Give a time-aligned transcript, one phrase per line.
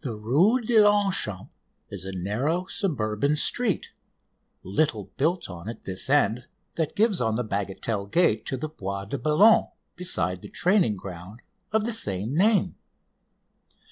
[0.00, 1.50] The Rue de Longchamps
[1.90, 3.92] is a narrow suburban street,
[4.64, 9.04] little built on at this end, that gives on the Bagatelle Gate to the Bois
[9.04, 12.74] de Boulogne, beside the training ground of the same name.